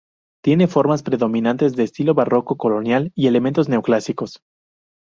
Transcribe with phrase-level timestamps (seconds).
[0.43, 4.41] Tiene formas predominantes del estilo barroco colonial y elementos neoclásicos.